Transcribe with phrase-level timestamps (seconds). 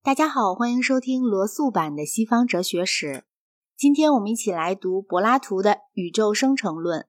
[0.00, 3.24] 大家好，欢迎收听罗素版的西方哲学史。
[3.76, 7.00] 今天我们一起来读柏拉图的《宇宙生成论》。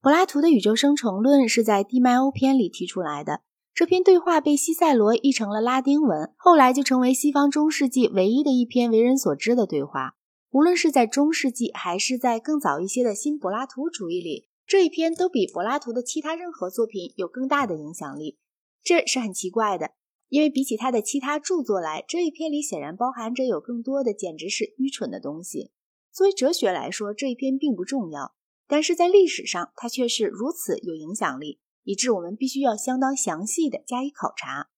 [0.00, 3.42] 柏拉图的《宇宙生成论》是在《地脉欧篇》里提出来的。
[3.74, 10.16] 这篇对话被西塞罗译成了拉丁文，后来就成为西方中世纪唯一的一篇为人所知的对话。
[10.50, 18.38] 无论是在中世纪，还是在更早一些的新柏拉图主义里，这一篇都比柏拉图的其他任何作品有更大的影响力。
[18.82, 19.92] 这是很奇怪的。
[20.32, 25.72] 因为比起他的其他著作来，这一篇里显然包含着有更多的简直是愚蠢的东西。
[26.10, 28.34] 作为哲学来说，这一篇并不重要，
[28.66, 34.70] 但是在历史上，它却是如此有影响力，以致我们必须要相当详细的加以考察。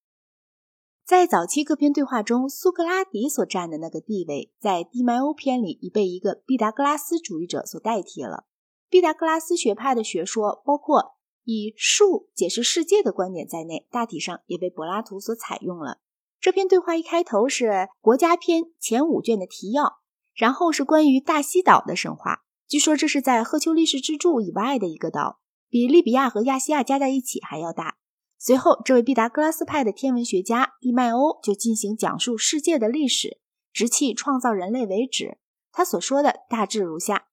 [1.07, 8.47] 在早期各篇对话中，苏格拉底所占的那个地位，在《地脉欧篇》里已被一个毕达哥拉斯主义者所代替了。
[8.91, 11.13] 毕达哥拉斯学派的学说包括。
[11.45, 16.01] 以数解释世界的观点在内，大体上也被柏拉图所采用了。
[16.41, 17.65] 这篇对话一开头是
[18.01, 20.01] 《国家篇》前五卷的提要，
[20.35, 22.45] 然后是关于大西岛的神话。
[22.67, 27.97] 据说这是在赫丘利氏之柱以外的一个岛，比利比亚和亚细亚加在一起还要大。
[28.39, 33.39] 随后，这位毕达哥拉斯派的天文学家蒂迈欧就进行讲述世界的历史，
[33.73, 35.39] 直气创造人类为止。
[35.73, 37.29] 他所说的大致如下：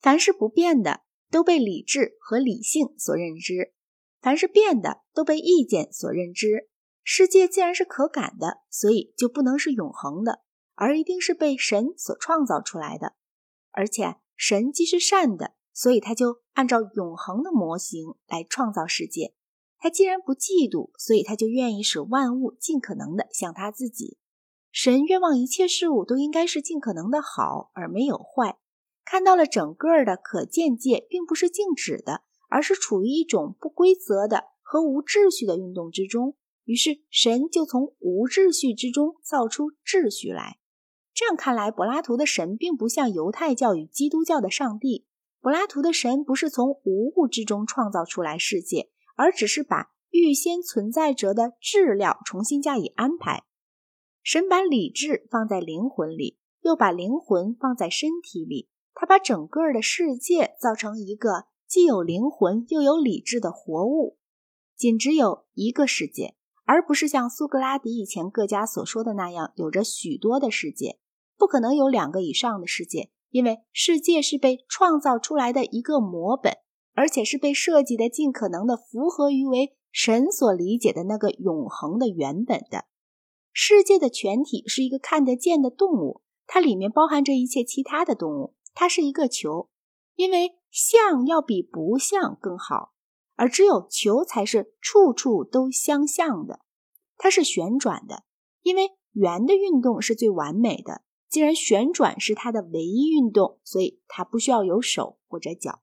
[0.00, 1.02] 凡是不变的。
[1.30, 3.72] 都被理智和理性所认知，
[4.20, 6.68] 凡是变的都被意见所认知。
[7.02, 10.40] 世界既然是可感的，所以就不能是永恒的，
[10.74, 13.14] 而一定是被神所创造出来的。
[13.70, 19.34] 而且神既是善的，所以他就按照永恒的模型来创造世界。
[19.76, 24.16] 他既然不嫉妒，所以他就愿意使万物尽可能的像他自己。
[24.72, 28.58] 神愿望一切事物都应该是尽可能的好，而没有坏。
[29.04, 36.36] 看到了整个的可见界并不是静止的，而是处于一种不规则的和无秩序的运动之中。
[36.64, 40.58] 于是神就从无秩序之中造出秩序来。
[41.12, 45.06] 这样看来，柏拉图的神并不像犹太教与基督教的上帝。
[45.40, 53.44] 柏拉图的神不是从无物之中创造出来世界，而只是把预先存在着的质料重新加以安排。
[54.22, 58.70] 神把理智放在灵魂里，又把灵魂放在身体里。
[58.94, 64.18] 他把整个的世界造成一个既有灵魂又有理智的活物，
[64.76, 70.98] 仅只有一个世界，而不是像苏格拉底以前各家所说的那样，有着许多的世界。
[71.36, 76.58] 不可能有两个以上的世界，因为世界是被创造出来的一个模本，
[76.94, 82.84] 而且是被设计的尽可能的符合于为神所理解的那个永恒的原本的
[83.52, 88.54] 世界的全体是一个看得见的动物，它里面包含着一切其他的动物。
[88.74, 89.70] 它是一个球，
[90.16, 92.92] 因为像要比不像更好，
[93.36, 96.60] 而只有球才是处处都相像的。
[97.16, 98.24] 它是旋转的，
[98.62, 101.02] 因为圆的运动是最完美的。
[101.28, 105.80] 既然旋转是它的唯一运动，所以它不需要有手或者脚。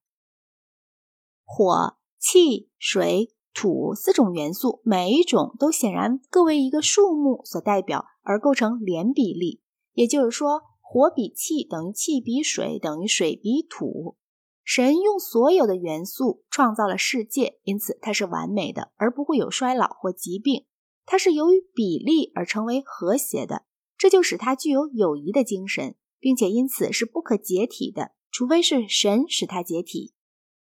[1.45, 9.61] 火、气、水、土四种元素，每一种都显然各为一个数目所代表，而构成连比例。
[9.93, 10.63] 也就是说。
[10.91, 14.17] 火比气等于气比水等于水比土。
[14.61, 20.65] 神用所有的元素创造了世界，因此它是完美的，而不会有衰老或疾病。
[21.05, 23.63] 它是由于比例而成为和谐的，
[23.97, 30.13] 这就使它具有友谊的精神，并且因此是不可解体的，除非是神使它解体。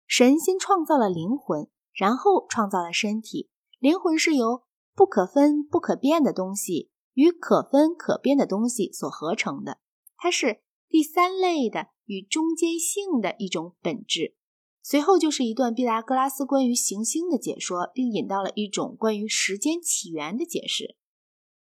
[0.09, 3.49] 神先创造了灵魂，然后创造了身体。
[3.79, 4.65] 灵魂是由
[4.97, 9.79] 不可分、不可变的东西与可分、可变的东西所合成的。
[10.27, 14.35] 它是第三类的与中间性的一种本质。
[14.83, 20.97] 随后就是一段毕达哥拉斯关于行星的解说，并引到了一种关于时间起源的解释。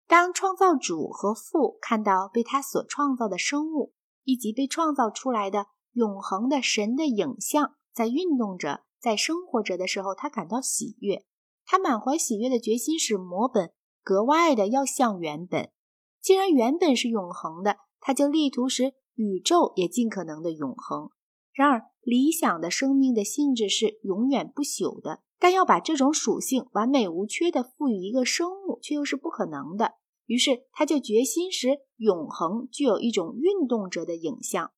[0.06, 3.92] 当创造主和父看到被他所创造的生物
[4.22, 11.24] 以及被创造出来的永恒的神的影像在运动着、在生活着的时候，他感到喜悦。
[11.66, 13.72] 他满怀喜悦的决心使模本
[14.04, 15.72] 格外的要像原本。
[16.20, 17.78] 既然原本是永恒的。
[18.06, 21.08] 他就力图使宇宙也尽可能的永恒。
[21.54, 29.92] 然而，理想的生命的性质是永远不朽的，但要把这种属性完美无缺的赋予一个生物，却又是不可能的。
[30.26, 34.72] 于是，他就决心使永恒具有一种运动者的影像。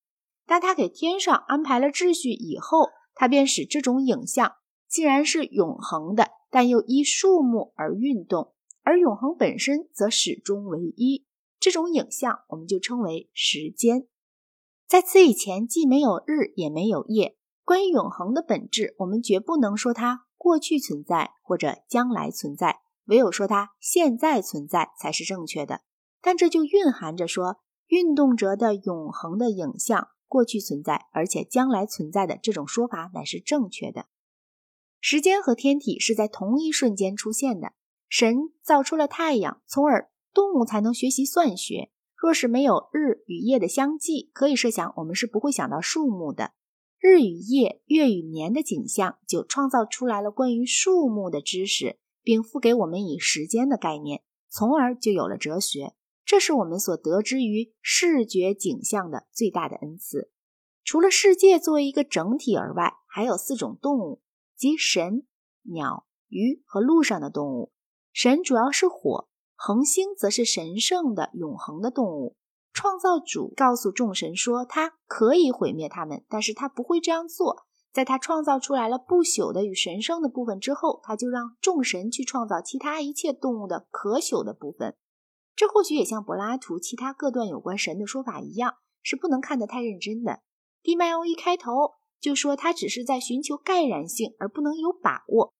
[0.45, 4.53] 当他给天上安排了秩序以后，他便使这种影像
[4.87, 8.53] 既然是永恒的，但又依数目而运动，
[8.83, 11.25] 而永恒本身则始终为一。
[11.59, 14.07] 这种影像我们就称为时间。
[14.87, 17.37] 在此以前，既没有日，也没有夜。
[17.63, 25.81] 关于永恒的本质，我们绝不能说它过去存在或者将来存在，唯有说它现在存在才是正确的。
[26.21, 27.57] 但这就蕴含着说，
[27.87, 34.05] 运动者的永恒的影像过去存在，而且将来存在的这种说法乃是正确的。
[35.01, 37.73] 时间和天体是在同一瞬间出现的。
[38.09, 41.89] 神造出了太阳，从而动物才能学习算学。
[42.15, 46.51] 若是没有日与夜的相继，可以设想我们是不会想到树木的。
[46.99, 55.95] 日与夜、月与年的景象，就创造出来了关于树木的知识，并赋给我们以时间的概念，从而就有了哲学。
[56.23, 60.29] 这是我们所得知于视觉景象的最大的恩赐。
[60.83, 64.21] 除了世界作为一个整体而外，还有四种动物，
[64.55, 65.25] 即神、
[65.63, 67.71] 鸟、鱼和陆上的动物。
[68.13, 69.27] 神主要是火，
[69.57, 72.35] 恒星则是神圣的、永恒的动物。
[72.71, 77.65] 创造主告诉众神说，他可以毁灭他们，但是他不会这样做。
[77.91, 84.95] 在他创造出来了不朽的与神圣的部分之后，他就让众神去创造其他一切动物的可朽的部分。
[85.55, 90.41] 这或许也像柏拉图其他各段有关神的说法一样，是不能看得太认真的。
[90.83, 95.55] 蒂迈欧一开头就说他只是在寻求概然性，而不能有把握。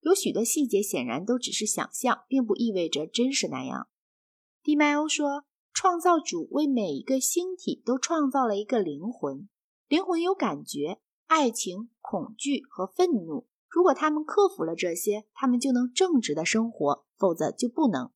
[0.00, 3.88] 有许多细节显然都只是想象，并不意味着真是那样。
[4.62, 9.48] 蒂迈欧说，创造主为每一个星体都创造了一个灵魂，
[9.88, 13.46] 灵魂有感觉、爱情、恐惧和愤怒。
[13.68, 18.10] 如果他们克服了这些，他们就能正直的生活；否则就不能。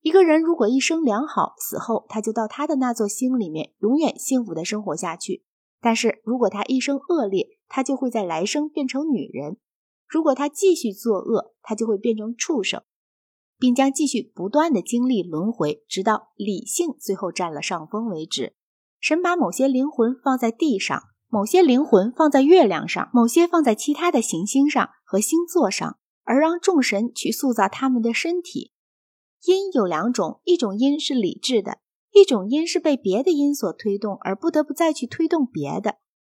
[0.00, 5.42] 一个人如果一生良好，死后他就到他的那座星里面永远幸福的生活下去；
[5.80, 9.58] 但是如果他一生恶劣，他就会在来生变成女人。
[10.08, 12.82] 如果他继续作恶，他就会变成畜生，
[13.58, 18.54] 并将继续不断的经历轮回，直到理性最后占了上风为止。
[19.00, 28.72] 神把某些灵魂放在地上，某些灵魂放在月亮上，某些放在其他的行星上和星座上，而让众神去塑造他们的身体。
[29.44, 31.78] 因有两种，一种因是理智的，
[32.12, 35.96] 一种因是被别的因所推动，而不得不再去推动别的。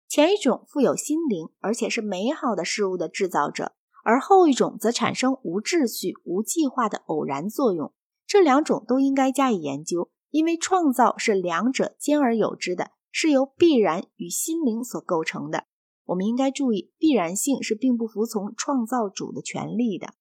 [0.08, 3.72] 前一种富有心灵，而且是美好的事物的制造者，
[4.04, 7.92] 而后一种则产生无秩序、无计划的偶然作用。
[8.26, 15.64] 这两种都应该加以研究，因为创造是两者兼而有之的，是由必然与心灵所构成的。
[16.06, 20.14] 我们应该注意，必然性是并不服从创造主的权利的。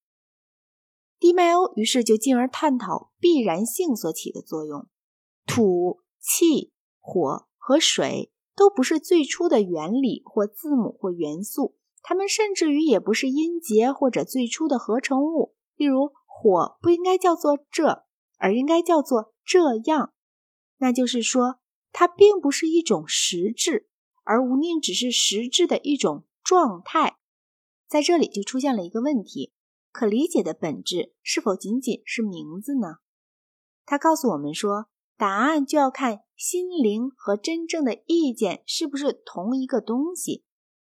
[1.18, 4.86] 蒂迈欧于是就进而探讨必然性所起的作用：
[5.46, 8.34] 土、气、火和水。
[8.58, 15.54] 都不是最初的原理或字母或元素，它们甚至于也不是音节或者最初的合成物。
[15.76, 18.06] 例如，火不应该叫做这，
[18.40, 20.12] 而应该叫做这样。
[20.78, 21.60] 那就是说，
[21.92, 23.88] 它并不是一种实质，
[24.24, 27.18] 而无宁只是实质的一种状态。
[27.88, 29.54] 在这里就出现了一个问题：
[29.92, 32.96] 可理解的本质是否仅仅是名字呢？
[33.86, 34.88] 他告诉我们说。
[35.18, 40.44] 答案就要看心灵和真正的意见是不是同一个东西。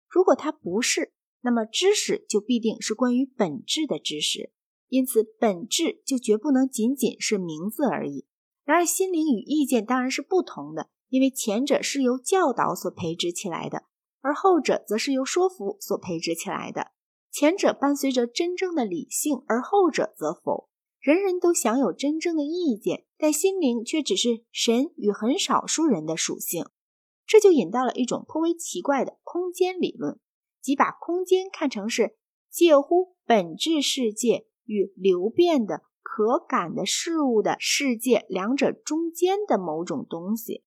[0.08, 4.52] 如果它不是，那么知识就必定是关于本质的知识。
[4.88, 8.26] 因此，本质就绝不能仅仅是名字而已。
[8.64, 13.84] 然而，心灵与意见当然是不同的，因为前者是由教导所培植起来的，
[14.20, 16.92] 而后者则是由说服所培植起来的。
[17.32, 20.69] 前者伴随着真正的理性，而后者则否。
[21.00, 26.66] 人人都享有真正的意见，但心灵却只是神与很少数人的属性。
[27.26, 30.20] 这就引到了一种颇为奇怪的空间理论，
[30.60, 32.18] 即把空间看成是
[32.50, 40.64] 介乎本质世界与流变的可感的事物的世界两者中间的某种东西。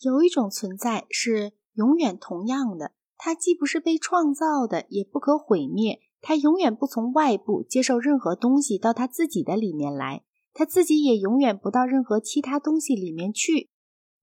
[0.00, 6.00] 有一种存在是永远同样的，它既不是被创造的，也不可毁灭。
[6.20, 13.70] 他永远不从外部接受任何东西到他自己的里面来，他自己也永远不到任何其他东西里面去。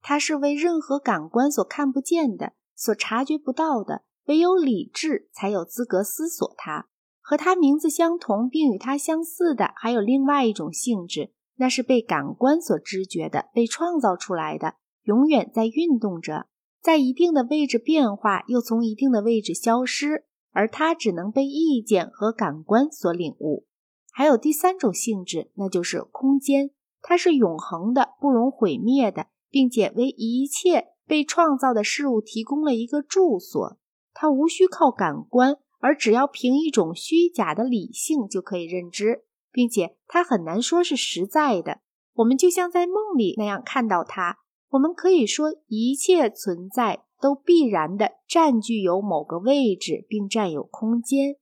[0.01, 6.87] 他是为任何感官所看不见的、所察觉不到的，唯有理智才有资格思索它。
[7.21, 14.75] 和他名字相同并与他相似的，还有另外一种性质，那是被感官所知觉的、被创造出来的，
[15.05, 16.45] 永远在运动着，
[16.83, 20.25] 在一定的位置变化，又从一定的位置消失。
[20.55, 23.67] 而它只能被意见和感官所领悟。
[24.11, 26.71] 还有第三种性质，那就是空间，
[27.01, 33.77] 它是永恒的、不容毁灭的，并且为一切被创造的事物提供了一个住所。
[34.13, 41.81] 它无需靠感官，而只要凭一种虚假的理性就可以认知，并且它很难说是实在的。
[42.13, 44.37] 我们就像在梦里那样看到它。
[44.69, 47.04] 我们可以说一切存在。
[47.21, 51.35] 都必然的占据有某个位置，并占有空间。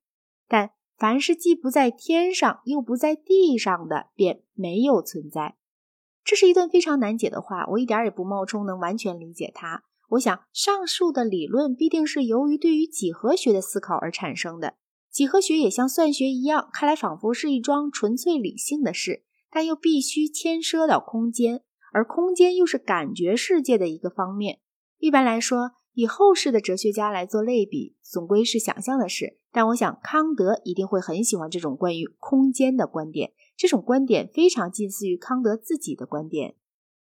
[0.48, 5.56] 但凡是既不在天上又不在地上的，便没有存在。
[6.24, 9.84] 这是一段非常难解的话，我一点也不冒充能完全理解它。
[10.12, 14.76] 我想，上述的理论必定是由于对于几何学的思考而产生的。
[15.12, 24.60] 几何学也像算学一样，看来仿佛是一桩纯粹理性的事，但又必须牵涉到空间，而空间又是感觉世界的一个方面。
[25.04, 29.38] 一般来说，以后世的哲学家来做类比，总归是想象的事。
[29.52, 33.34] 但我想，康德一定会很喜欢这种关于空间的观点。
[33.58, 36.56] 这种观点非常近似于康德自己的观点。